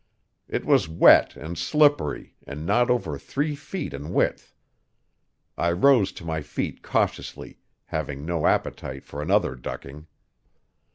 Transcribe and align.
It 0.47 0.65
was 0.65 0.89
wet 0.89 1.35
and 1.35 1.55
slippery 1.59 2.33
and 2.47 2.65
not 2.65 2.89
over 2.89 3.19
three 3.19 3.53
feet 3.53 3.93
in 3.93 4.13
width; 4.13 4.51
I 5.59 5.71
rose 5.73 6.11
to 6.13 6.25
my 6.25 6.41
feet 6.41 6.81
cautiously, 6.81 7.59
having 7.85 8.25
no 8.25 8.47
appetite 8.47 9.05
for 9.05 9.21
another 9.21 9.53
ducking. 9.55 10.07